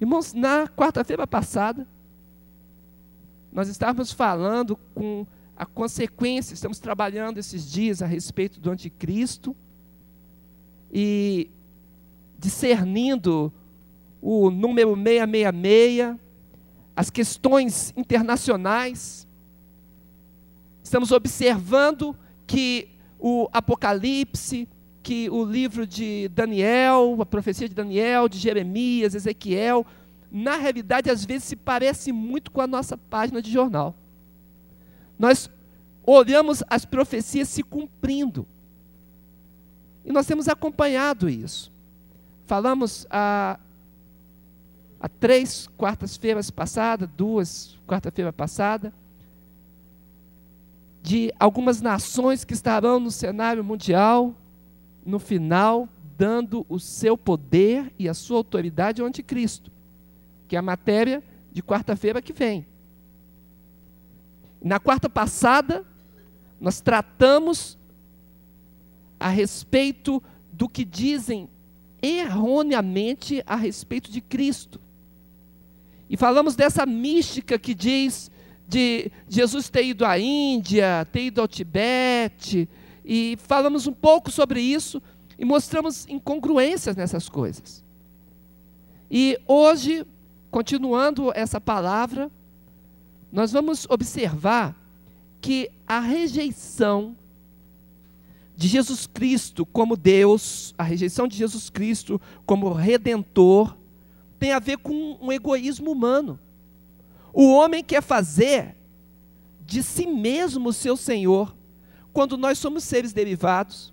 [0.00, 1.86] Irmãos, na quarta-feira passada,
[3.52, 9.54] nós estávamos falando com a consequência, estamos trabalhando esses dias a respeito do anticristo
[10.90, 11.50] e
[12.38, 13.52] discernindo
[14.22, 16.16] o número 666,
[16.96, 19.28] as questões internacionais.
[20.82, 22.88] Estamos observando que
[23.18, 24.66] o Apocalipse,
[25.02, 29.86] que o livro de Daniel, a profecia de Daniel, de Jeremias, Ezequiel,
[30.30, 33.94] na realidade, às vezes se parece muito com a nossa página de jornal.
[35.18, 35.50] Nós
[36.04, 38.46] olhamos as profecias se cumprindo.
[40.04, 41.72] E nós temos acompanhado isso.
[42.46, 43.58] Falamos há,
[45.00, 48.92] há três quartas-feiras passadas, duas quarta-feira passada,
[51.02, 54.34] de algumas nações que estarão no cenário mundial,
[55.04, 59.70] no final, dando o seu poder e a sua autoridade ao anticristo
[60.50, 61.22] que é a matéria
[61.52, 62.66] de quarta-feira que vem.
[64.60, 65.86] Na quarta passada,
[66.60, 67.78] nós tratamos
[69.20, 70.20] a respeito
[70.52, 71.48] do que dizem
[72.02, 74.80] erroneamente a respeito de Cristo.
[76.08, 78.28] E falamos dessa mística que diz
[78.66, 82.68] de Jesus ter ido à Índia, ter ido ao Tibete,
[83.12, 85.02] e falamos um pouco sobre isso
[85.36, 87.84] e mostramos incongruências nessas coisas.
[89.10, 90.06] E hoje
[90.48, 92.30] continuando essa palavra,
[93.32, 94.76] nós vamos observar
[95.40, 97.16] que a rejeição
[98.56, 103.76] de Jesus Cristo como Deus, a rejeição de Jesus Cristo como redentor,
[104.38, 106.38] tem a ver com um egoísmo humano.
[107.32, 108.76] O homem quer fazer
[109.66, 111.56] de si mesmo o seu Senhor,
[112.12, 113.92] quando nós somos seres derivados.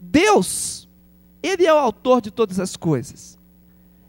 [0.00, 0.88] Deus,
[1.42, 3.38] Ele é o autor de todas as coisas.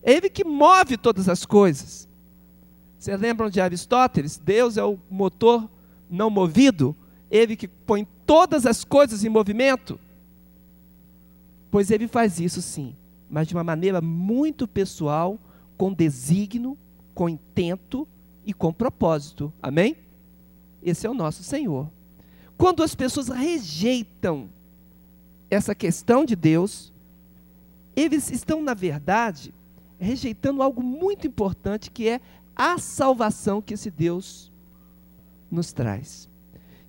[0.03, 2.07] É Ele que move todas as coisas.
[2.97, 4.37] Vocês lembram de Aristóteles?
[4.37, 5.67] Deus é o motor
[6.11, 6.95] não movido,
[7.31, 9.97] ele que põe todas as coisas em movimento.
[11.71, 12.93] Pois ele faz isso sim,
[13.29, 15.39] mas de uma maneira muito pessoal,
[15.77, 16.77] com desígnio,
[17.15, 18.05] com intento
[18.45, 19.51] e com propósito.
[19.61, 19.95] Amém?
[20.83, 21.89] Esse é o nosso Senhor.
[22.61, 24.47] Quando as pessoas rejeitam
[25.49, 26.93] essa questão de Deus,
[27.95, 29.51] eles estão, na verdade,
[29.99, 32.21] rejeitando algo muito importante que é
[32.55, 34.51] a salvação que esse Deus
[35.49, 36.29] nos traz.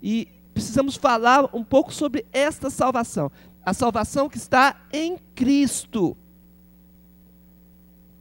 [0.03, 3.33] E precisamos falar um pouco sobre esta salvação,
[3.65, 6.15] a salvação que está em Cristo.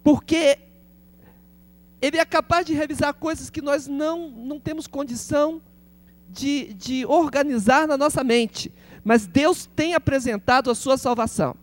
[0.02, 0.58] Porque
[2.02, 5.62] ele é capaz de revisar coisas que nós não, não temos condição
[6.32, 8.72] de, de organizar na nossa mente.
[9.04, 11.56] Mas Deus tem apresentado a sua salvação.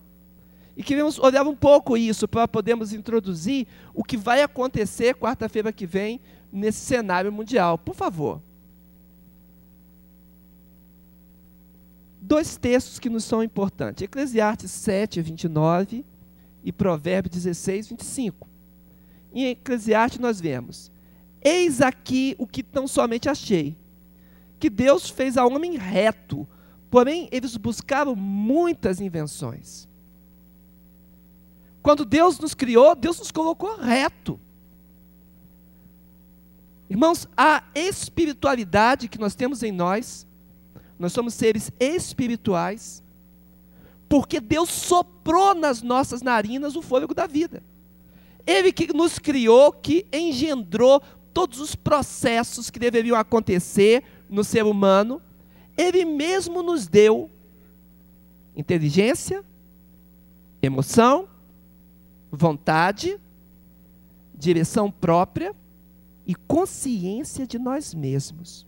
[0.77, 5.87] E queremos olhar um pouco isso para podermos introduzir o que vai acontecer quarta-feira que
[5.87, 6.21] vem
[6.53, 7.77] nesse cenário mundial.
[7.77, 8.41] Por favor.
[12.21, 16.05] Dois textos que nos são importantes: Eclesiastes 7, 29
[16.63, 18.49] e Provérbios 16, 25.
[19.33, 20.93] Em Eclesiastes nós vemos:
[21.43, 23.77] Eis aqui o que tão somente achei,
[24.59, 26.47] que Deus fez ao homem reto,
[26.91, 29.89] porém eles buscaram muitas invenções.
[31.83, 34.39] Quando Deus nos criou, Deus nos colocou reto.
[36.91, 40.27] Irmãos, a espiritualidade que nós temos em nós,
[40.99, 43.03] nós somos seres espirituais,
[44.09, 47.63] porque Deus soprou nas nossas narinas o fôlego da vida.
[48.47, 51.03] Ele que nos criou, que engendrou
[51.35, 55.21] todos os processos que deveriam acontecer no ser humano,
[55.77, 57.31] ele mesmo nos deu
[58.57, 59.45] inteligência,
[60.61, 61.29] emoção,
[62.31, 63.19] vontade,
[64.35, 65.55] direção própria
[66.27, 68.67] e consciência de nós mesmos.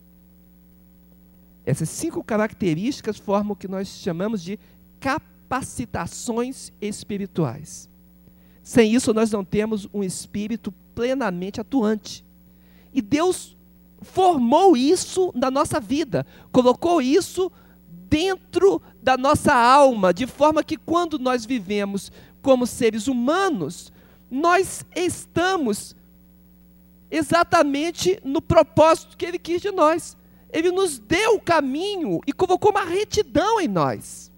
[1.67, 4.59] Essas cinco características formam o que nós chamamos de
[4.99, 7.89] capacitações espirituais.
[8.63, 12.25] Sem isso, nós não temos um espírito plenamente atuante.
[12.93, 13.57] E Deus
[14.03, 17.51] formou isso na nossa vida, colocou isso
[18.09, 22.11] dentro da nossa alma, de forma que quando nós vivemos
[22.43, 23.93] como seres humanos,
[24.31, 25.95] nós estamos
[27.11, 30.17] exatamente no propósito que Ele quis de nós.
[30.53, 34.31] Ele nos deu o caminho e colocou uma retidão em nós.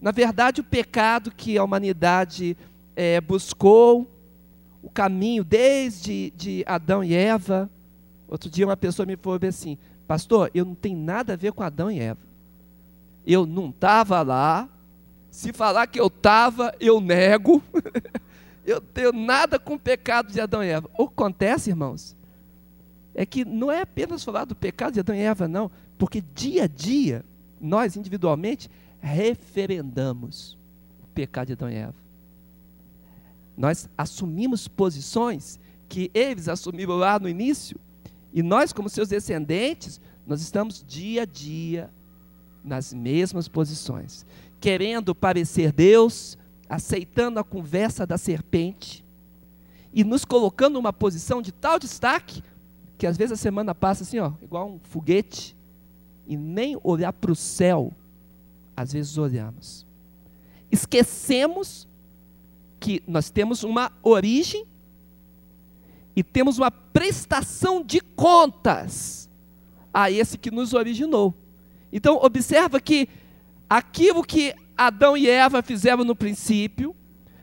[0.00, 2.56] Na verdade, o pecado que a humanidade
[2.96, 4.06] é, buscou,
[4.82, 7.70] o caminho desde de Adão e Eva.
[8.30, 11.64] Outro dia uma pessoa me falou assim, pastor, eu não tenho nada a ver com
[11.64, 12.20] Adão e Eva.
[13.26, 14.68] Eu não estava lá,
[15.32, 17.60] se falar que eu estava, eu nego.
[18.64, 20.88] eu tenho nada com o pecado de Adão e Eva.
[20.96, 22.16] O que acontece, irmãos,
[23.16, 25.68] é que não é apenas falar do pecado de Adão e Eva, não,
[25.98, 27.24] porque dia a dia,
[27.60, 30.56] nós individualmente, referendamos
[31.02, 31.94] o pecado de Adão e Eva.
[33.56, 37.78] Nós assumimos posições que eles assumiram lá no início,
[38.32, 41.90] e nós, como seus descendentes, nós estamos dia a dia
[42.64, 44.24] nas mesmas posições,
[44.60, 46.38] querendo parecer Deus,
[46.68, 49.04] aceitando a conversa da serpente
[49.92, 52.42] e nos colocando numa posição de tal destaque
[53.00, 55.56] que às vezes a semana passa assim, ó, igual um foguete,
[56.26, 57.94] e nem olhar para o céu,
[58.76, 59.86] às vezes olhamos.
[60.70, 61.88] Esquecemos
[62.78, 64.66] que nós temos uma origem
[66.14, 69.28] e temos uma prestação de contas
[69.92, 71.34] a esse que nos originou.
[71.92, 73.08] Então, observa que
[73.68, 76.94] aquilo que Adão e Eva fizeram no princípio,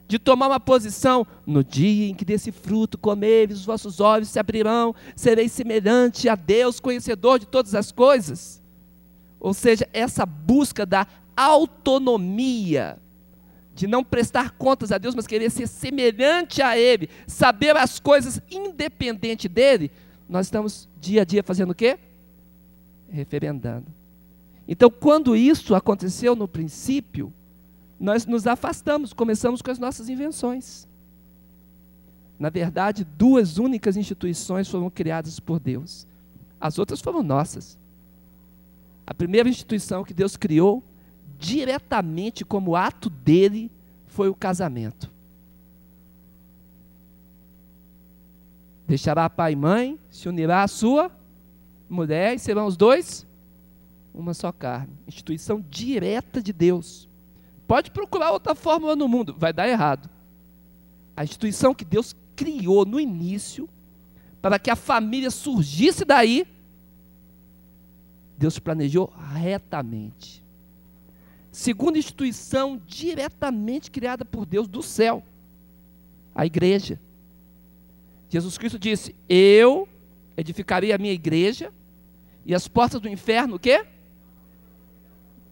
[0.07, 4.39] de tomar uma posição, no dia em que desse fruto comeres, os vossos olhos se
[4.39, 8.61] abrirão, sereis semelhante a Deus, conhecedor de todas as coisas.
[9.39, 11.05] Ou seja, essa busca da
[11.35, 12.97] autonomia,
[13.77, 18.41] de não prestar contas a Deus, mas querer ser semelhante a Ele, saber as coisas
[18.50, 19.91] independente dele,
[20.27, 22.00] nós estamos dia a dia fazendo o quê?
[23.07, 23.85] Referendando.
[24.68, 27.31] Então, quando isso aconteceu no princípio,
[28.00, 30.88] nós nos afastamos, começamos com as nossas invenções.
[32.39, 36.07] Na verdade, duas únicas instituições foram criadas por Deus.
[36.59, 37.77] As outras foram nossas.
[39.06, 40.83] A primeira instituição que Deus criou,
[41.39, 43.71] diretamente como ato dele,
[44.07, 45.11] foi o casamento.
[48.87, 51.11] Deixará pai e mãe, se unirá à sua
[51.89, 53.27] mulher e serão os dois
[54.13, 54.93] uma só carne.
[55.07, 57.07] Instituição direta de Deus.
[57.67, 60.09] Pode procurar outra fórmula no mundo, vai dar errado.
[61.15, 63.69] A instituição que Deus criou no início,
[64.41, 66.47] para que a família surgisse daí,
[68.37, 70.46] Deus planejou retamente.
[71.57, 75.24] Segunda instituição diretamente criada por Deus do céu,
[76.36, 77.00] a igreja.
[78.30, 79.89] Jesus Cristo disse: Eu
[80.38, 81.74] edificarei a minha igreja
[82.45, 83.83] e as portas do inferno, o quê?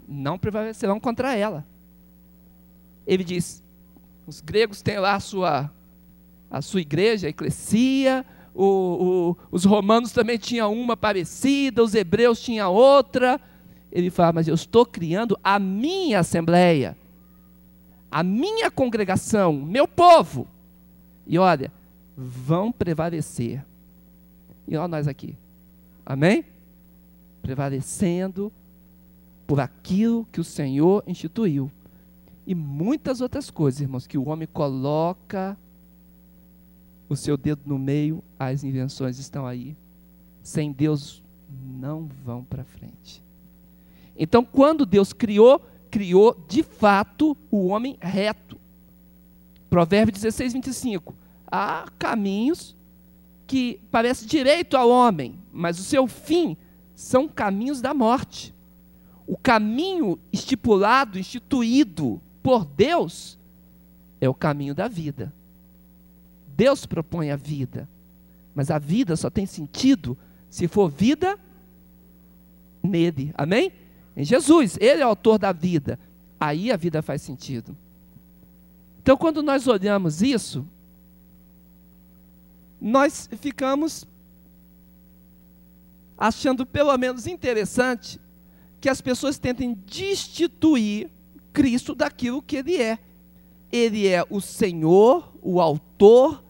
[0.08, 1.66] não prevalecerão contra ela.
[3.08, 3.64] Ele diz:
[4.28, 5.72] os gregos têm lá a sua,
[6.52, 8.24] a sua igreja, a eclesia,
[8.54, 13.42] o, o, os romanos também tinham uma parecida, os hebreus tinham outra.
[13.96, 16.98] Ele fala, mas eu estou criando a minha assembleia,
[18.12, 20.46] a minha congregação, meu povo.
[21.26, 21.72] E olha,
[22.18, 23.66] vão prevalecer.
[24.68, 25.38] E olha nós aqui.
[26.06, 26.44] Amém?
[27.42, 28.52] Prevalecendo
[29.48, 31.72] por aquilo que o Senhor instituiu.
[32.46, 35.58] E muitas outras coisas, irmãos, que o homem coloca
[37.08, 39.74] o seu dedo no meio, as invenções estão aí.
[40.44, 43.24] Sem Deus não vão para frente.
[44.18, 45.60] Então, quando Deus criou,
[45.90, 48.60] criou de fato o homem reto.
[49.70, 51.16] Provérbio 16, 25.
[51.48, 52.76] Há caminhos
[53.48, 56.58] que parecem direito ao homem, mas o seu fim
[56.96, 58.56] são caminhos da morte
[59.28, 63.40] o caminho estipulado, instituído por Deus,
[64.22, 65.34] é o caminho da vida.
[66.56, 67.90] Deus propõe a vida,
[68.54, 70.18] mas a vida só tem sentido
[70.50, 71.38] se for vida
[72.82, 73.72] nele, amém?
[74.16, 76.00] Em Jesus, Ele é o autor da vida,
[76.40, 77.78] aí a vida faz sentido.
[79.02, 80.66] Então, quando nós olhamos isso,
[82.80, 84.08] nós ficamos
[86.18, 88.20] achando pelo menos interessante
[88.80, 91.10] que as pessoas tentem destituir
[91.52, 93.00] Cristo daquilo que Ele é.
[93.72, 96.44] Ele é o Senhor, o autor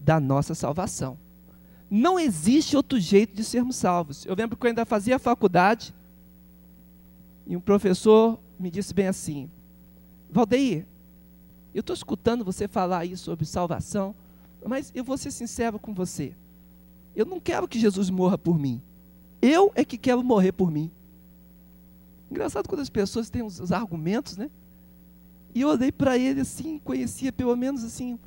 [0.00, 1.18] da nossa salvação.
[1.90, 4.26] Não existe outro jeito de sermos salvos.
[4.26, 5.94] Eu lembro que eu ainda fazia faculdade
[7.48, 9.50] e um professor me disse bem assim:
[10.30, 10.86] Valdeir,
[11.74, 14.14] eu estou escutando você falar aí sobre salvação,
[14.66, 16.36] mas eu vou ser sincero com você.
[17.16, 18.82] Eu não quero que Jesus morra por mim.
[19.40, 20.90] Eu é que quero morrer por mim.
[22.30, 24.50] Engraçado quando as pessoas têm os, os argumentos, né?
[25.54, 28.18] E eu olhei para ele assim, conhecia pelo menos assim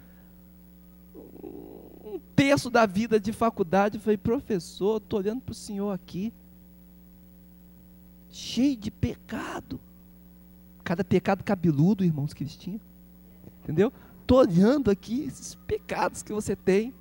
[2.04, 4.00] um terço da vida de faculdade.
[4.00, 6.34] Falei, professor, estou olhando para o senhor aqui,
[8.32, 9.80] cheio de pecado.
[10.84, 12.82] Cada pecado cabeludo, irmãos que eles tinham.
[13.64, 13.92] Entendeu?
[14.22, 16.94] Estou olhando aqui esses pecados que você tem.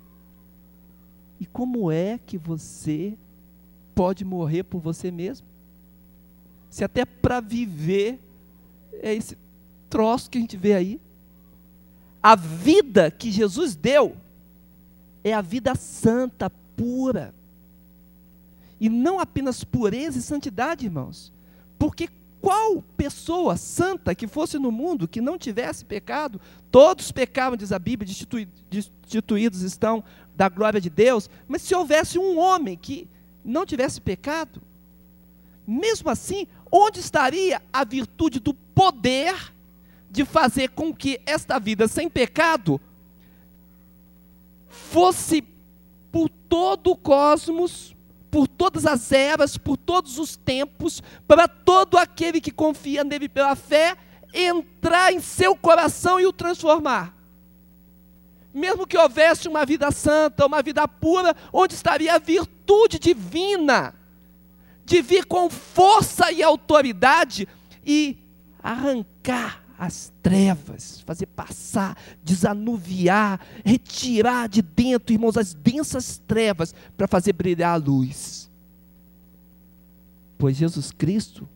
[1.39, 3.17] E como é que você
[3.95, 5.51] pode morrer por você mesmo?
[6.71, 8.17] se até para viver
[8.93, 9.37] é esse
[9.89, 11.01] troço que a gente vê aí.
[12.23, 14.15] a vida que Jesus deu
[15.23, 17.35] é a vida santa, pura.
[18.81, 21.31] E não apenas pureza e santidade, irmãos.
[21.77, 22.09] Porque
[22.41, 26.41] qual pessoa santa que fosse no mundo que não tivesse pecado?
[26.71, 28.11] Todos pecavam, diz a Bíblia,
[28.67, 30.03] destituídos estão
[30.35, 31.29] da glória de Deus.
[31.47, 33.07] Mas se houvesse um homem que
[33.45, 34.59] não tivesse pecado,
[35.67, 39.53] mesmo assim, onde estaria a virtude do poder
[40.09, 42.81] de fazer com que esta vida sem pecado
[44.67, 45.43] fosse
[46.11, 47.95] por todo o cosmos,
[48.31, 53.55] por todas as eras, por todos os tempos, para todo aquele que confia nele pela
[53.55, 53.97] fé,
[54.33, 57.13] entrar em seu coração e o transformar.
[58.53, 63.93] Mesmo que houvesse uma vida santa, uma vida pura, onde estaria a virtude divina
[64.85, 67.47] de vir com força e autoridade
[67.85, 68.17] e
[68.61, 77.33] arrancar as trevas, fazer passar, desanuviar, retirar de dentro, irmãos, as densas trevas para fazer
[77.33, 78.47] brilhar a luz.
[80.37, 81.49] Pois Jesus Cristo,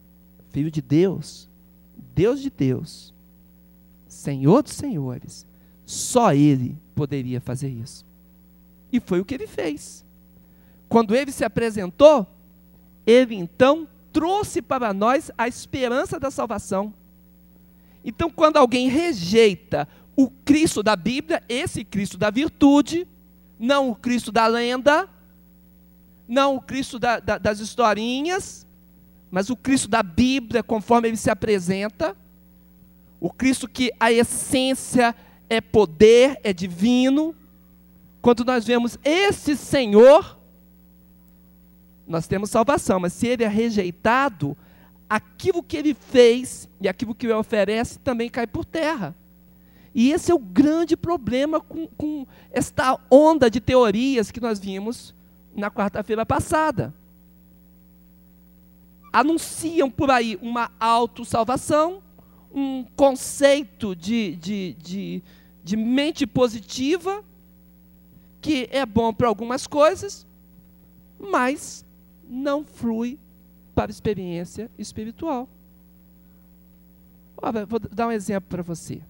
[0.49, 1.47] Filho de Deus,
[2.15, 3.13] Deus de Deus,
[4.07, 5.45] Senhor dos Senhores,
[5.85, 8.03] só Ele poderia fazer isso.
[8.91, 10.03] E foi o que ele fez.
[10.89, 12.25] Quando ele se apresentou,
[13.05, 16.91] ele então trouxe para nós a esperança da salvação.
[18.05, 23.07] Então, quando alguém rejeita o Cristo da Bíblia, esse Cristo da virtude,
[23.57, 25.09] não o Cristo da lenda,
[26.27, 28.65] não o Cristo da, da, das historinhas,
[29.31, 32.15] mas o Cristo da Bíblia, conforme ele se apresenta,
[33.19, 35.15] o Cristo que a essência
[35.49, 37.35] é poder, é divino.
[38.21, 40.39] Quando nós vemos esse Senhor,
[42.07, 44.55] nós temos salvação, mas se ele é rejeitado,
[45.09, 49.15] aquilo que ele fez e aquilo que ele oferece também cai por terra.
[49.93, 55.15] E esse é o grande problema com, com esta onda de teorias que nós vimos
[55.55, 56.93] na quarta-feira passada.
[59.13, 62.03] Anunciam por aí uma autossalvação,
[62.53, 65.23] um conceito de, de, de,
[65.63, 67.23] de mente positiva,
[68.41, 70.27] que é bom para algumas coisas,
[71.17, 71.85] mas
[72.27, 73.17] não flui
[73.75, 75.49] para experiência espiritual.
[77.67, 79.01] Vou dar um exemplo para você.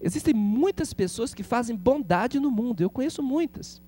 [0.00, 3.82] Existem muitas pessoas que fazem bondade no mundo, eu conheço muitas.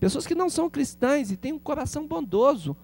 [0.00, 2.76] Pessoas que não são cristãs e têm um coração bondoso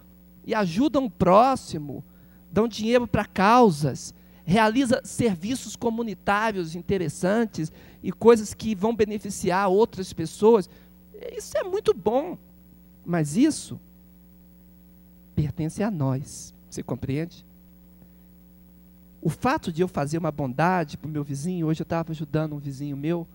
[0.45, 2.03] e ajudam o próximo,
[2.51, 4.13] dão dinheiro para causas,
[4.45, 7.71] realiza serviços comunitários interessantes
[8.01, 10.69] e coisas que vão beneficiar outras pessoas.
[11.35, 12.37] Isso é muito bom.
[13.05, 13.79] Mas isso
[15.35, 16.53] pertence a nós.
[16.69, 17.45] Você compreende?
[19.21, 22.53] O fato de eu fazer uma bondade para o meu vizinho, hoje eu estava ajudando
[22.53, 23.27] um vizinho meu,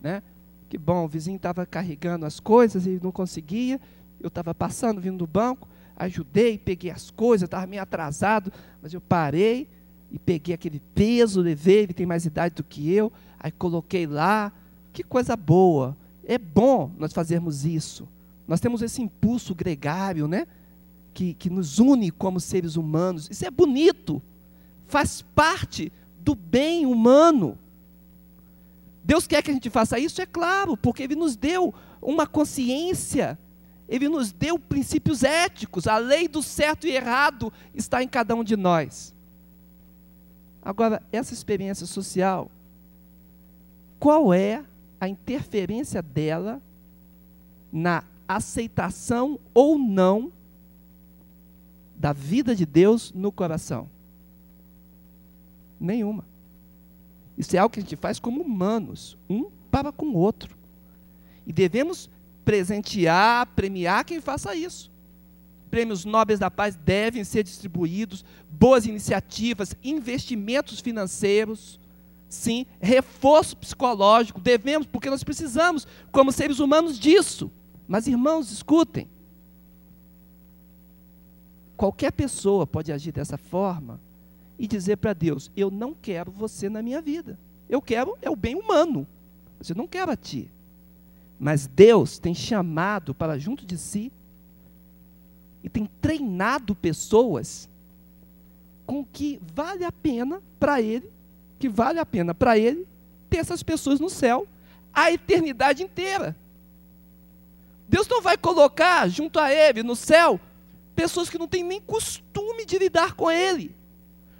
[0.00, 0.22] né?
[0.68, 3.80] Que bom, o vizinho estava carregando as coisas e não conseguia.
[4.20, 9.00] Eu estava passando, vindo do banco, ajudei, peguei as coisas, estava meio atrasado, mas eu
[9.00, 9.68] parei
[10.10, 14.52] e peguei aquele peso, levei, ele tem mais idade do que eu, aí coloquei lá.
[14.92, 15.96] Que coisa boa.
[16.24, 18.08] É bom nós fazermos isso.
[18.46, 20.46] Nós temos esse impulso gregário, né?
[21.14, 23.28] Que, que nos une como seres humanos.
[23.30, 24.20] Isso é bonito,
[24.86, 27.56] faz parte do bem humano.
[29.04, 33.38] Deus quer que a gente faça isso, é claro, porque Ele nos deu uma consciência,
[33.88, 38.42] Ele nos deu princípios éticos, a lei do certo e errado está em cada um
[38.42, 39.14] de nós.
[40.62, 42.50] Agora, essa experiência social,
[44.00, 44.64] qual é
[44.98, 46.60] a interferência dela
[47.70, 50.32] na aceitação ou não
[51.96, 53.88] da vida de Deus no coração?
[55.78, 56.24] Nenhuma.
[57.36, 60.56] Isso é algo que a gente faz como humanos, um para com o outro.
[61.46, 62.08] E devemos
[62.44, 64.90] presentear, premiar quem faça isso.
[65.70, 71.80] Prêmios nobres da paz devem ser distribuídos, boas iniciativas, investimentos financeiros,
[72.28, 77.50] sim, reforço psicológico, devemos, porque nós precisamos, como seres humanos, disso.
[77.88, 79.08] Mas, irmãos, escutem,
[81.76, 84.00] Qualquer pessoa pode agir dessa forma
[84.58, 87.38] e dizer para Deus: Eu não quero você na minha vida.
[87.68, 89.06] Eu quero é o bem humano,
[89.58, 90.50] mas eu não quero a ti.
[91.38, 94.12] Mas Deus tem chamado para junto de si
[95.62, 97.68] e tem treinado pessoas
[98.86, 101.10] com que vale a pena para Ele,
[101.58, 102.86] que vale a pena para Ele
[103.28, 104.46] ter essas pessoas no céu
[104.92, 106.36] a eternidade inteira.
[107.88, 110.38] Deus não vai colocar junto a Ele no céu
[110.94, 113.74] pessoas que não têm nem costume de lidar com Ele,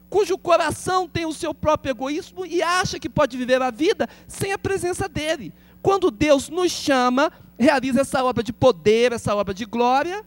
[0.08, 4.52] cujo coração tem o seu próprio egoísmo e acha que pode viver a vida sem
[4.52, 5.52] a presença dele.
[5.82, 10.24] Quando Deus nos chama, realiza essa obra de poder, essa obra de glória,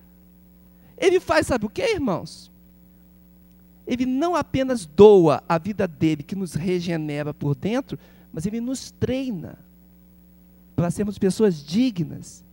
[0.97, 2.51] ele faz, sabe o que, irmãos?
[3.85, 7.97] Ele não apenas doa a vida dele, que nos regenera por dentro,
[8.33, 9.57] mas ele nos treina
[10.75, 12.43] para sermos pessoas dignas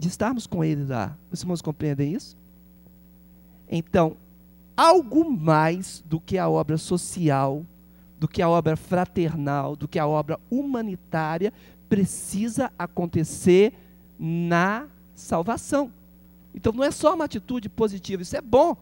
[0.00, 1.14] de estarmos com ele lá.
[1.30, 2.34] Os irmãos compreendem isso?
[3.68, 4.16] Então,
[4.74, 7.64] algo mais do que a obra social,
[8.18, 11.52] do que a obra fraternal, do que a obra humanitária,
[11.86, 13.74] precisa acontecer
[14.18, 15.92] na salvação.
[16.54, 18.76] Então não é só uma atitude positiva, isso é bom,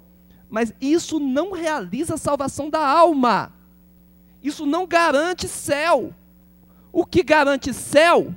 [0.48, 3.52] mas isso não realiza a salvação da alma.
[4.40, 6.14] Isso não garante céu.
[6.92, 8.32] O que garante céu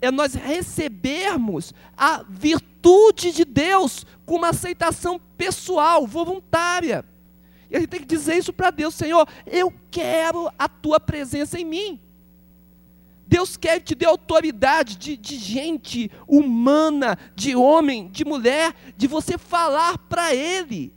[0.00, 7.04] é nós recebermos a virtude de Deus com uma aceitação pessoal, voluntária.
[7.70, 11.58] E a gente tem que dizer isso para Deus: Senhor, eu quero a tua presença
[11.58, 12.00] em mim.
[13.26, 19.36] Deus quer te dar autoridade de, de gente humana, de homem, de mulher, de você
[19.36, 20.92] falar para Ele: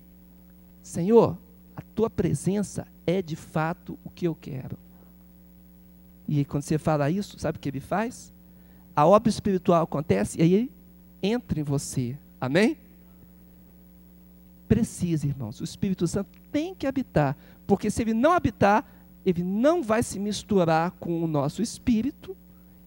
[0.81, 1.37] Senhor,
[1.75, 4.77] a tua presença é de fato o que eu quero.
[6.27, 8.30] E quando você fala isso, sabe o que ele faz?
[8.95, 10.71] A obra espiritual acontece e aí
[11.21, 12.17] entra em você.
[12.39, 12.77] Amém?
[14.67, 15.59] Precisa, irmãos.
[15.59, 17.37] O Espírito Santo tem que habitar.
[17.67, 18.85] Porque se ele não habitar,
[19.25, 22.35] ele não vai se misturar com o nosso espírito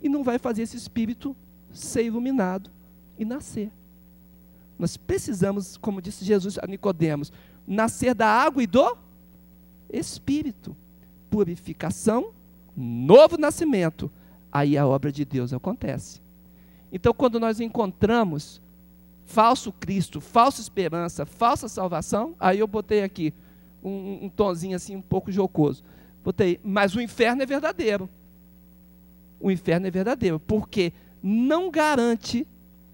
[0.02, 1.36] e não vai fazer esse espírito
[1.72, 2.70] ser iluminado
[3.18, 3.70] e nascer.
[4.78, 7.32] Nós precisamos, como disse Jesus a Nicodemos,
[7.66, 8.96] nascer da água e do
[9.90, 10.76] espírito.
[11.30, 12.32] Purificação,
[12.76, 14.10] novo nascimento.
[14.54, 16.22] Aí a obra de Deus acontece.
[16.92, 18.62] Então, quando nós encontramos
[19.24, 23.34] falso Cristo, falsa esperança, falsa salvação, aí eu botei aqui
[23.82, 25.82] um, um tonzinho assim um pouco jocoso.
[26.22, 28.08] Botei, mas o inferno é verdadeiro.
[29.40, 32.46] O inferno é verdadeiro, porque não garante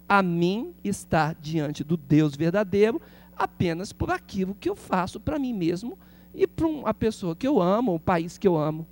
[0.09, 2.99] a mim estar diante do Deus verdadeiro
[3.37, 5.95] apenas por aquilo que eu faço para mim mesmo
[6.33, 8.87] e para a pessoa que eu amo, o país que eu amo.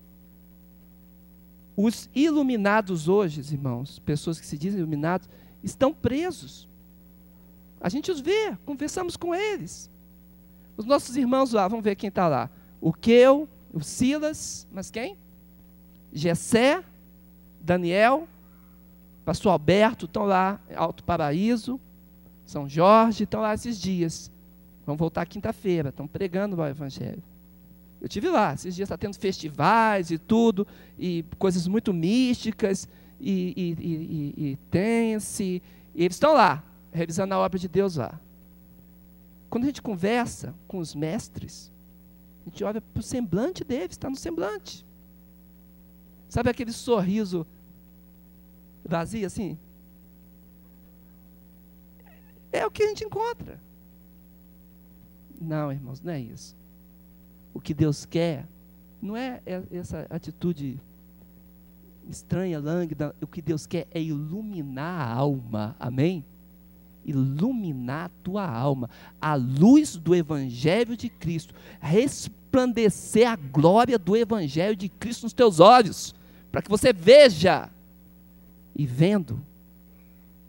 [1.82, 5.30] Os iluminados hoje, irmãos, pessoas que se dizem iluminados,
[5.64, 6.68] estão presos.
[7.80, 9.90] A gente os vê, conversamos com eles.
[10.76, 12.50] Os nossos irmãos lá, vamos ver quem está lá.
[12.82, 15.18] O Queu, o Silas, mas quem?
[16.12, 16.84] Gessé,
[17.62, 18.28] Daniel,
[19.24, 21.80] pastor Alberto, estão lá, Alto Paraíso,
[22.46, 24.30] São Jorge, estão lá esses dias.
[24.86, 27.24] Vão voltar quinta-feira, estão pregando o Evangelho.
[28.02, 30.66] Eu tive lá, esses dias está tendo festivais e tudo,
[30.98, 32.88] e coisas muito místicas,
[33.20, 35.62] e, e, e, e tense,
[35.94, 38.20] e eles estão lá, revisando a obra de Deus lá.
[39.50, 41.72] Quando a gente conversa com os mestres,
[42.42, 44.86] a gente olha para o semblante deles, está no semblante.
[46.30, 47.46] Sabe aquele sorriso
[48.86, 49.58] vazio assim?
[52.52, 53.60] É o que a gente encontra.
[55.40, 56.56] Não, irmãos, não é isso.
[57.54, 58.46] O que Deus quer
[59.02, 60.80] não é essa atitude
[62.10, 63.16] estranha, lânguida.
[63.22, 65.76] O que Deus quer é iluminar a alma.
[65.80, 66.26] Amém?
[67.06, 68.90] Iluminar a tua alma.
[69.22, 71.54] A luz do Evangelho de Cristo.
[71.80, 76.16] Resplandecer a glória do Evangelho de Cristo nos teus olhos.
[76.52, 77.70] Para que você veja.
[78.76, 79.42] E vendo,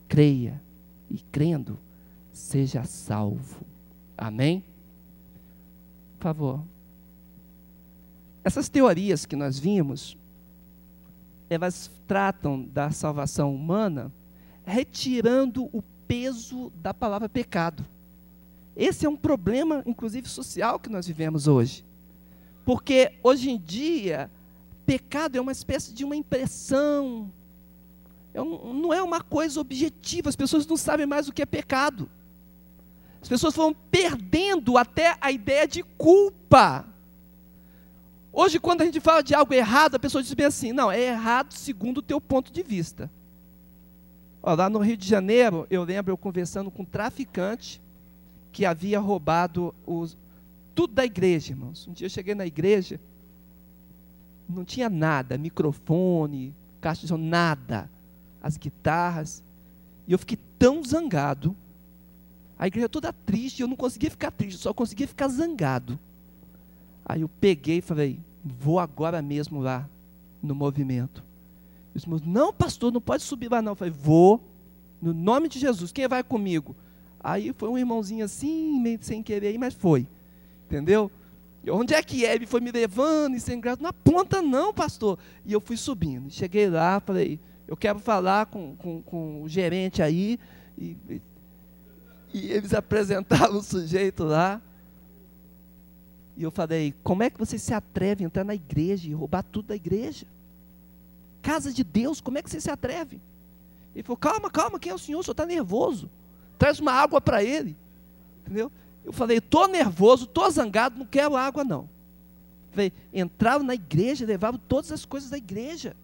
[0.08, 0.60] creia.
[1.10, 1.78] E crendo,
[2.32, 3.60] seja salvo.
[4.16, 4.62] Amém?
[6.18, 6.62] Por favor.
[8.42, 10.16] Essas teorias que nós vimos,
[11.48, 14.12] elas tratam da salvação humana
[14.64, 17.84] retirando o peso da palavra pecado.
[18.76, 21.84] Esse é um problema, inclusive social, que nós vivemos hoje.
[22.64, 24.30] Porque hoje em dia,
[24.86, 27.30] pecado é uma espécie de uma impressão,
[28.32, 31.46] é um, não é uma coisa objetiva, as pessoas não sabem mais o que é
[31.46, 32.08] pecado.
[33.20, 36.86] As pessoas vão perdendo até a ideia de culpa.
[38.32, 41.00] Hoje, quando a gente fala de algo errado, a pessoa diz bem assim: não, é
[41.00, 43.10] errado segundo o teu ponto de vista.
[44.42, 47.80] Ó, lá no Rio de Janeiro, eu lembro eu conversando com um traficante
[48.52, 50.16] que havia roubado os,
[50.74, 51.86] tudo da igreja, irmãos.
[51.86, 53.00] Um dia eu cheguei na igreja,
[54.48, 57.90] não tinha nada, microfone, caixa de som, nada.
[58.42, 59.44] As guitarras.
[60.08, 61.54] E eu fiquei tão zangado
[62.60, 65.98] a igreja toda triste, eu não conseguia ficar triste, só conseguia ficar zangado.
[67.10, 69.88] Aí eu peguei e falei, vou agora mesmo lá
[70.40, 71.24] no movimento.
[71.92, 73.72] E os meus, não, pastor, não pode subir lá não.
[73.72, 74.40] Eu falei, vou,
[75.02, 76.76] no nome de Jesus, quem vai comigo?
[77.18, 80.06] Aí foi um irmãozinho assim, meio sem querer, mas foi.
[80.66, 81.10] Entendeu?
[81.68, 82.32] Onde é que é?
[82.32, 83.82] Ele foi me levando e sem graça.
[83.82, 85.18] Na ponta não, pastor.
[85.44, 86.30] E eu fui subindo.
[86.30, 90.38] Cheguei lá, falei, eu quero falar com, com, com o gerente aí.
[90.78, 91.22] E, e,
[92.32, 94.62] e eles apresentaram o sujeito lá.
[96.40, 99.42] E eu falei, como é que você se atreve a entrar na igreja e roubar
[99.42, 100.26] tudo da igreja?
[101.42, 103.20] Casa de Deus, como é que você se atreve?
[103.94, 105.18] Ele falou, calma, calma, quem é o senhor?
[105.18, 106.08] O senhor está nervoso.
[106.58, 107.76] Traz uma água para ele.
[108.40, 108.72] Entendeu?
[109.04, 111.86] Eu falei, estou nervoso, estou zangado, não quero água não.
[112.70, 115.94] Falei, entraram na igreja, levavam todas as coisas da igreja.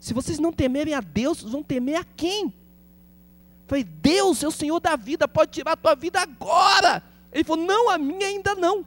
[0.00, 2.50] Se vocês não temerem a Deus, vão temer a quem?
[3.66, 7.02] Falei, Deus é o Senhor da vida, pode tirar a tua vida agora.
[7.36, 8.82] Ele falou, não, a minha ainda não.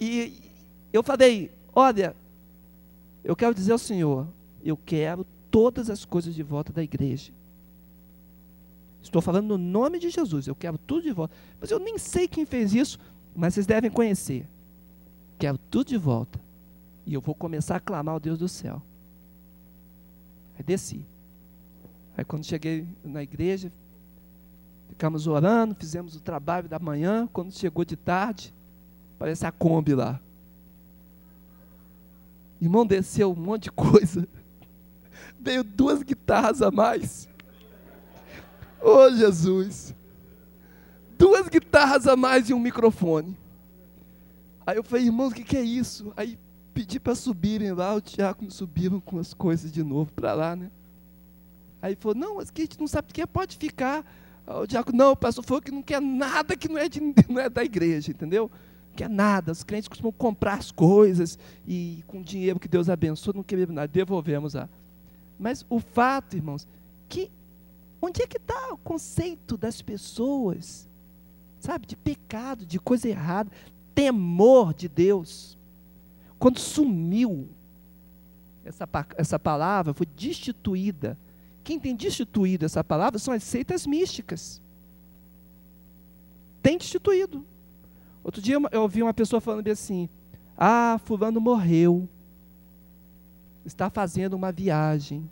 [0.00, 0.52] E
[0.92, 2.14] eu falei, olha,
[3.24, 4.28] eu quero dizer ao Senhor,
[4.64, 7.32] eu quero todas as coisas de volta da igreja.
[9.02, 11.34] Estou falando no nome de Jesus, eu quero tudo de volta.
[11.60, 13.00] Mas eu nem sei quem fez isso,
[13.34, 14.48] mas vocês devem conhecer.
[15.40, 16.40] Quero tudo de volta.
[17.04, 18.80] E eu vou começar a clamar ao Deus do céu.
[20.56, 21.04] Aí desci.
[22.16, 23.72] Aí quando cheguei na igreja,
[25.02, 27.28] ficamos orando, fizemos o trabalho da manhã.
[27.32, 28.54] Quando chegou de tarde,
[29.18, 30.20] parece a Kombi lá.
[32.60, 34.28] Irmão, desceu um monte de coisa.
[35.40, 37.28] Veio duas guitarras a mais.
[38.80, 39.92] Oh, Jesus!
[41.18, 43.36] Duas guitarras a mais e um microfone.
[44.64, 46.12] Aí eu falei, irmãos, o que, que é isso?
[46.16, 46.38] Aí
[46.72, 50.70] pedi para subirem lá, o diácono subiram com as coisas de novo para lá, né?
[51.82, 54.04] Aí falou, não, mas que a gente não sabe o que é, pode ficar.
[54.46, 57.40] O diácono, não, o pastor falou que não quer nada que não é, de, não
[57.40, 58.50] é da igreja, entendeu?
[58.88, 59.52] Não quer nada.
[59.52, 63.74] Os crentes costumam comprar as coisas e com o dinheiro que Deus abençoa, não queremos
[63.74, 64.68] nada, devolvemos lá.
[65.38, 66.66] Mas o fato, irmãos,
[67.08, 67.30] que
[68.04, 70.88] Onde é que está o conceito das pessoas?
[71.60, 73.48] Sabe, de pecado, de coisa errada,
[73.94, 75.56] temor de Deus.
[76.36, 77.48] Quando sumiu
[78.64, 81.16] essa, essa palavra, foi destituída.
[81.64, 84.60] Quem tem destituído essa palavra são as seitas místicas.
[86.62, 87.44] Tem destituído.
[88.22, 90.08] Outro dia eu ouvi uma pessoa falando assim:
[90.56, 92.08] Ah, Fulano morreu,
[93.64, 95.28] está fazendo uma viagem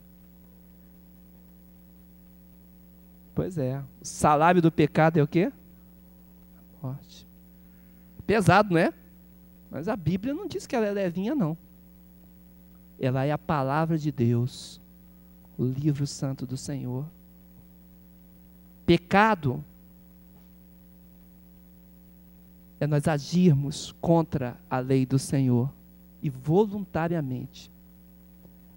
[3.34, 3.78] Pois é.
[3.78, 5.52] O salário do pecado é o quê?
[6.82, 7.26] Morte.
[8.26, 8.92] Pesado, não é?
[9.70, 11.56] Mas a Bíblia não diz que ela é levinha, não.
[12.98, 14.79] Ela é a palavra de Deus,
[15.61, 17.05] o livro santo do Senhor.
[18.87, 19.62] Pecado
[22.81, 25.70] é nós agirmos contra a lei do Senhor
[26.23, 27.70] e voluntariamente.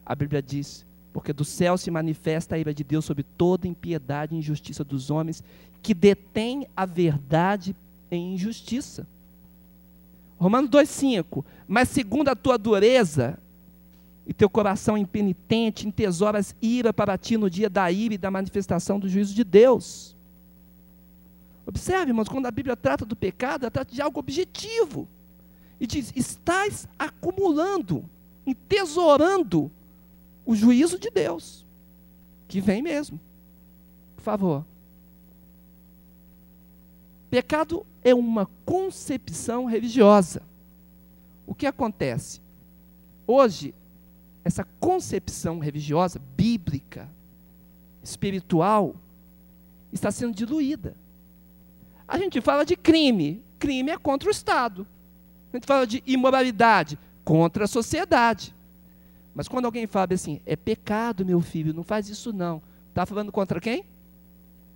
[0.06, 4.36] A Bíblia diz porque do céu se manifesta a ira de Deus sobre toda impiedade
[4.36, 5.42] e injustiça dos homens
[5.82, 7.74] que detêm a verdade
[8.12, 9.08] em injustiça.
[10.38, 13.40] Romanos 2,5: Mas segundo a tua dureza
[14.26, 19.00] e teu coração impenitente, entesouras ira para ti no dia da ira e da manifestação
[19.00, 20.16] do juízo de Deus.
[21.66, 25.08] Observe, irmãos, quando a Bíblia trata do pecado, ela trata de algo objetivo.
[25.80, 28.10] E diz: estás acumulando,
[28.46, 29.72] entesourando
[30.46, 31.66] o juízo de Deus,
[32.48, 33.20] que vem mesmo.
[34.16, 34.66] Por favor.
[37.30, 40.44] Pecado é uma concepção religiosa.
[41.48, 42.42] O que acontece?
[43.26, 43.74] Hoje,
[44.44, 47.10] essa concepção religiosa, bíblica,
[48.04, 48.96] espiritual,
[49.92, 50.96] está sendo diluída.
[52.08, 54.86] A gente fala de crime, crime é contra o Estado.
[55.52, 58.54] A gente fala de imoralidade, contra a sociedade.
[59.34, 62.62] Mas quando alguém fala assim, é pecado, meu filho, não faz isso não.
[62.90, 63.86] Está falando contra quem?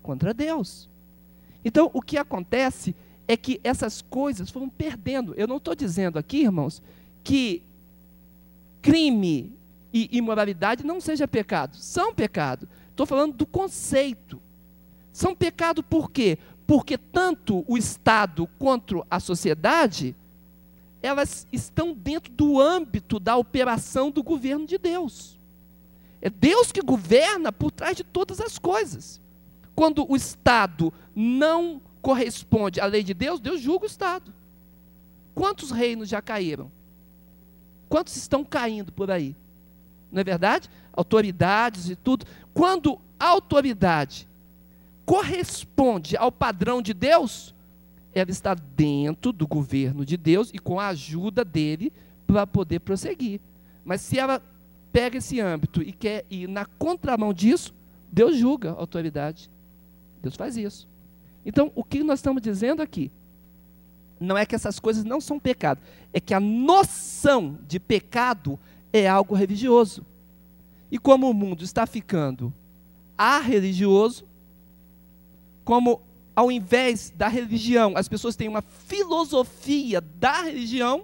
[0.01, 0.89] Contra Deus.
[1.63, 2.95] Então, o que acontece
[3.27, 5.33] é que essas coisas foram perdendo.
[5.35, 6.81] Eu não estou dizendo aqui, irmãos,
[7.23, 7.61] que
[8.87, 9.51] crime
[9.93, 11.75] e imoralidade não seja pecado.
[11.75, 12.69] São pecado.
[12.89, 14.41] Estou falando do conceito.
[15.11, 16.37] São pecado por quê?
[16.65, 20.15] Porque tanto o Estado quanto a sociedade
[21.01, 25.37] elas estão dentro do âmbito da operação do governo de Deus.
[26.21, 29.21] É Deus que governa por trás de todas as coisas.
[29.75, 34.33] Quando o Estado não corresponde à lei de Deus, Deus julga o Estado.
[35.35, 36.71] Quantos reinos já caíram?
[37.89, 39.35] Quantos estão caindo por aí?
[40.11, 40.69] Não é verdade?
[40.93, 42.25] Autoridades e tudo.
[42.53, 44.27] Quando a autoridade
[45.05, 47.53] corresponde ao padrão de Deus,
[48.13, 51.93] ela está dentro do governo de Deus e com a ajuda dele
[52.25, 53.39] para poder prosseguir.
[53.85, 54.41] Mas se ela
[54.91, 57.73] pega esse âmbito e quer ir na contramão disso,
[58.11, 59.49] Deus julga a autoridade.
[60.21, 60.87] Deus faz isso.
[61.45, 63.11] Então, o que nós estamos dizendo aqui?
[64.19, 65.81] Não é que essas coisas não são pecado,
[66.13, 68.59] é que a noção de pecado
[68.91, 70.05] é algo religioso.
[70.91, 72.53] E como o mundo está ficando
[73.43, 74.25] religioso,
[75.65, 76.01] como
[76.35, 81.03] ao invés da religião, as pessoas têm uma filosofia da religião,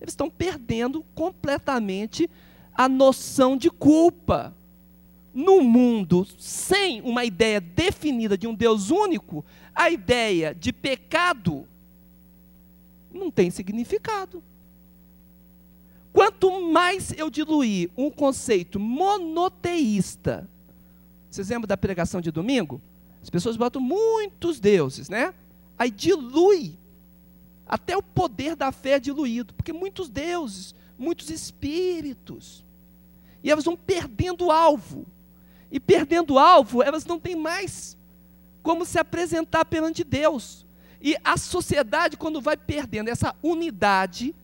[0.00, 2.28] eles estão perdendo completamente
[2.72, 4.54] a noção de culpa.
[5.34, 11.68] No mundo sem uma ideia definida de um Deus único, a ideia de pecado
[13.12, 14.42] não tem significado.
[16.12, 20.48] Quanto mais eu diluir um conceito monoteísta,
[21.30, 22.80] vocês lembram da pregação de domingo?
[23.22, 25.34] As pessoas botam muitos deuses, né?
[25.78, 26.78] Aí dilui.
[27.66, 32.64] Até o poder da fé é diluído, porque muitos deuses, muitos espíritos.
[33.42, 35.06] E elas vão perdendo o alvo.
[35.70, 37.96] E perdendo o alvo, elas não têm mais
[38.62, 40.66] como se apresentar perante Deus.
[41.00, 44.34] E a sociedade, quando vai perdendo essa unidade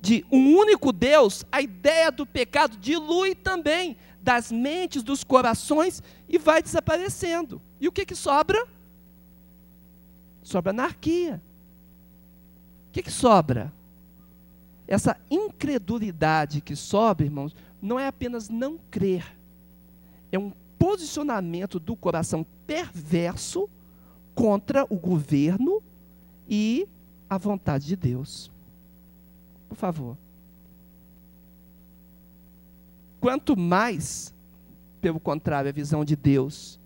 [0.00, 6.38] de um único Deus, a ideia do pecado dilui também das mentes, dos corações e
[6.38, 7.60] vai desaparecendo.
[7.80, 8.66] E o que, que sobra?
[10.42, 11.40] Sobra anarquia.
[12.88, 13.72] O que, que sobra?
[14.86, 19.24] Essa incredulidade que sobra, irmãos, não é apenas não crer,
[20.32, 23.68] é um posicionamento do coração perverso
[24.34, 25.82] contra o governo
[26.48, 26.88] e
[27.28, 28.50] a vontade de Deus.
[29.68, 30.16] Por favor.
[33.20, 34.34] Quanto mais,
[35.00, 36.78] pelo contrário, a visão de Deus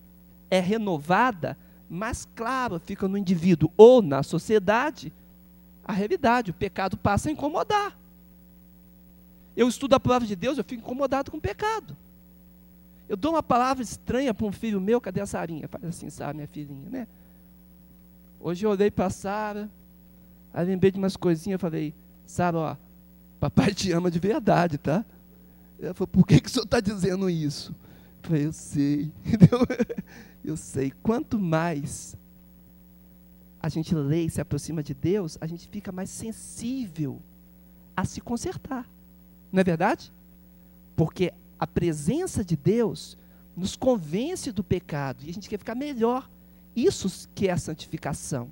[0.50, 1.56] é renovada,
[1.90, 5.12] mais claro fica no indivíduo ou na sociedade
[5.84, 6.50] a realidade.
[6.50, 7.98] O pecado passa a incomodar.
[9.56, 11.96] Eu estudo a palavra de Deus, eu fico incomodado com o pecado.
[13.08, 15.66] Eu dou uma palavra estranha para um filho meu, cadê a Sarinha?
[15.66, 17.08] Faz assim, sabe, minha filhinha, né?
[18.40, 19.70] Hoje eu olhei para Sara,
[20.52, 22.76] aí lembrei de umas coisinhas, falei, Sara, ó,
[23.40, 25.04] papai te ama de verdade, tá?
[25.80, 27.74] Ela falou, por que, que o senhor está dizendo isso?
[28.22, 29.12] Eu falei, eu sei,
[30.44, 30.92] eu sei.
[31.02, 32.16] Quanto mais
[33.60, 37.20] a gente lê e se aproxima de Deus, a gente fica mais sensível
[37.96, 38.88] a se consertar.
[39.52, 40.12] Não é verdade?
[40.94, 43.18] Porque a presença de Deus
[43.56, 46.28] nos convence do pecado e a gente quer ficar melhor.
[46.84, 48.50] Isso que é a santificação.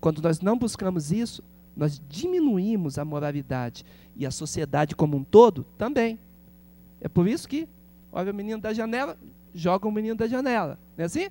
[0.00, 1.42] Quando nós não buscamos isso,
[1.76, 3.84] nós diminuímos a moralidade
[4.16, 6.18] e a sociedade como um todo também.
[7.00, 7.68] É por isso que,
[8.12, 9.18] olha o menino da janela,
[9.54, 11.28] joga o menino da janela, não é assim?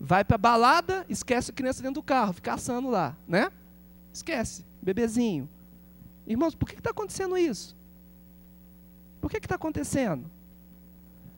[0.00, 3.50] Vai para a balada, esquece a criança dentro do carro, fica assando lá, né?
[4.12, 5.48] Esquece, bebezinho.
[6.26, 7.76] Irmãos, por que está acontecendo isso?
[9.20, 10.30] Por que está acontecendo?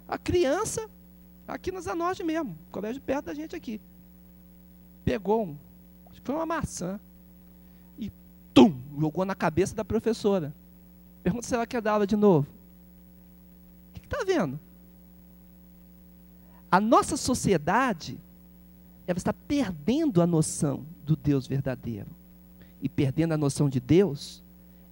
[0.07, 0.89] A criança,
[1.47, 3.81] aqui na Zanorte mesmo, colégio perto da gente aqui,
[5.05, 5.57] pegou um,
[6.23, 6.99] foi uma maçã,
[7.99, 8.11] e
[8.53, 10.55] tum, jogou na cabeça da professora.
[11.23, 12.47] Pergunta se ela quer dar aula de novo.
[13.91, 14.59] O que está vendo?
[16.71, 18.19] A nossa sociedade,
[19.07, 22.09] ela está perdendo a noção do Deus verdadeiro.
[22.83, 24.43] E perdendo a noção de Deus,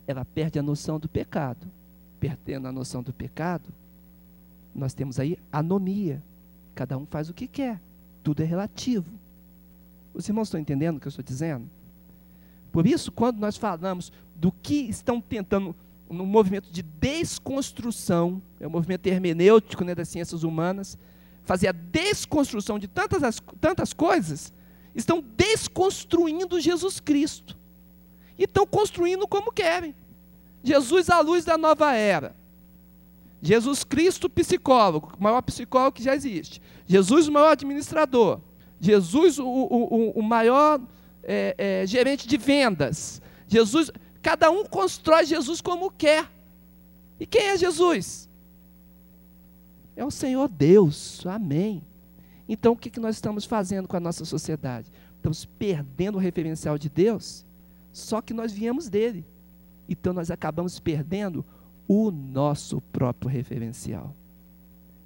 [0.07, 1.67] ela perde a noção do pecado
[2.23, 3.69] perdendo a noção do pecado,
[4.73, 6.23] nós temos aí anomia.
[6.75, 7.81] Cada um faz o que quer,
[8.23, 9.13] tudo é relativo.
[10.15, 11.69] Os irmãos estão entendendo o que eu estou dizendo?
[12.71, 15.75] Por isso, quando nós falamos do que estão tentando
[16.09, 20.99] no movimento de desconstrução, é o movimento hermenêutico né, das ciências humanas,
[21.45, 24.53] fazer a desconstrução de tantas, tantas coisas,
[24.95, 27.57] estão desconstruindo Jesus Cristo.
[28.39, 29.95] E estão construindo como querem.
[30.63, 32.35] Jesus a luz da nova era.
[33.43, 36.63] Jesus Cristo psicólogo, o maior psicólogo que já existe.
[36.87, 38.41] Jesus o maior administrador.
[38.81, 40.81] Jesus o, o, o maior
[41.25, 43.21] é, é, gerente de vendas.
[43.49, 43.91] Jesus,
[44.23, 46.31] cada um constrói Jesus como quer.
[47.19, 48.29] E quem é Jesus?
[49.97, 51.27] É o Senhor Deus.
[51.27, 51.83] Amém.
[52.49, 54.91] Então o que, que nós estamos fazendo com a nossa sociedade?
[55.17, 57.45] Estamos perdendo o referencial de Deus,
[57.93, 59.25] só que nós viemos dele.
[59.89, 61.45] Então nós acabamos perdendo
[61.87, 64.15] o nosso próprio referencial.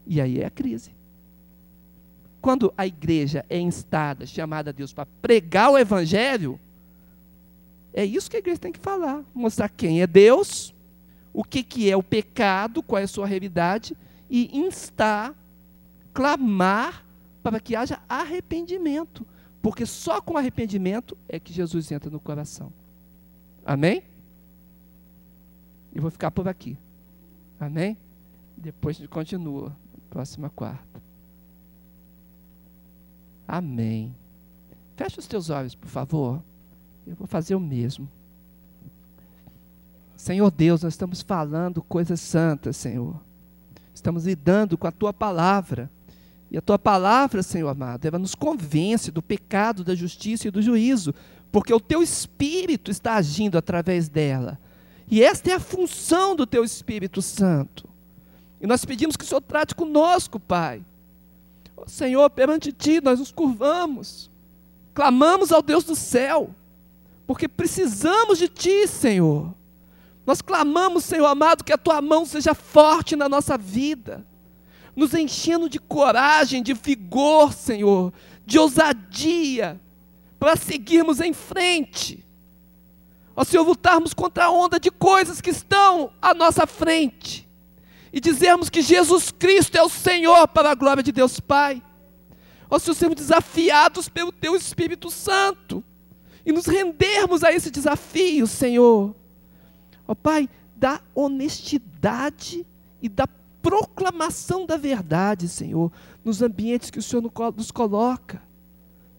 [0.07, 0.91] E aí é a crise.
[2.41, 6.61] Quando a igreja é instada, chamada a Deus para pregar o evangelho,
[7.93, 10.75] é isso que a igreja tem que falar, mostrar quem é Deus,
[11.33, 13.97] o que, que é o pecado, qual é a sua realidade,
[14.31, 15.35] e instar,
[16.13, 17.05] clamar
[17.43, 19.27] para que haja arrependimento.
[19.61, 22.73] Porque só com arrependimento é que Jesus entra no coração.
[23.65, 24.05] Amém?
[25.97, 26.77] E vou ficar por aqui.
[27.59, 27.97] Amém?
[28.55, 29.75] Depois a gente continua.
[30.11, 31.03] Próxima quarta.
[33.49, 34.15] Amém.
[34.95, 36.43] Feche os teus olhos, por favor.
[37.07, 38.07] Eu vou fazer o mesmo.
[40.15, 43.19] Senhor Deus, nós estamos falando coisas santas, Senhor.
[43.95, 45.91] Estamos lidando com a tua palavra.
[46.51, 50.61] E a tua palavra, Senhor amado, ela nos convence do pecado, da justiça e do
[50.61, 51.15] juízo,
[51.51, 54.61] porque o teu espírito está agindo através dela.
[55.09, 57.89] E esta é a função do teu Espírito Santo.
[58.61, 60.85] E nós pedimos que o Senhor trate conosco, Pai.
[61.77, 64.31] Oh, Senhor, perante ti nós nos curvamos,
[64.95, 66.55] clamamos ao Deus do céu,
[67.27, 69.55] porque precisamos de ti, Senhor.
[70.27, 74.27] Nós clamamos, Senhor amado, que a tua mão seja forte na nossa vida,
[74.97, 78.13] nos enchendo de coragem, de vigor, Senhor,
[78.45, 79.81] de ousadia,
[80.39, 82.26] para seguirmos em frente.
[83.37, 87.47] Ó Senhor, lutarmos contra a onda de coisas que estão à nossa frente
[88.11, 91.83] e dizermos que Jesus Cristo é o Senhor para a glória de Deus Pai.
[92.71, 95.85] Ó Senhor, sermos desafiados pelo Teu Espírito Santo
[96.47, 99.15] e nos rendermos a esse desafio, Senhor.
[100.09, 102.67] Ó Pai, da honestidade
[103.03, 103.29] e da
[103.61, 105.93] proclamação da verdade, Senhor,
[106.25, 107.23] nos ambientes que o Senhor
[107.55, 108.46] nos coloca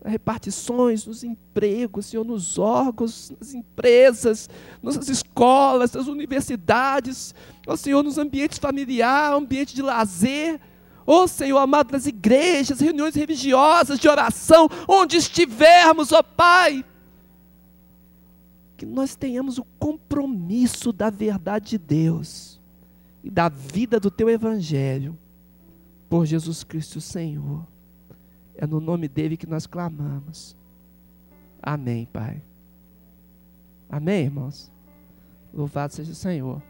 [0.08, 4.50] repartições, nos empregos, Senhor, nos órgãos, nas empresas,
[4.82, 7.36] nas escolas, nas universidades,
[7.68, 10.60] ó Senhor, nos ambientes familiares, ambiente de lazer,
[11.06, 16.86] ó Senhor amado, nas igrejas, reuniões religiosas, de oração, onde estivermos, ó Pai,
[18.78, 22.60] que nós tenhamos o compromisso da verdade de Deus
[23.24, 25.18] e da vida do Teu Evangelho,
[26.10, 27.66] por Jesus Cristo Senhor.
[28.58, 30.56] É no nome dele que nós clamamos.
[31.62, 32.42] Amém, Pai.
[33.90, 34.72] Amém, irmãos?
[35.54, 36.62] Louvado seja o Senhor.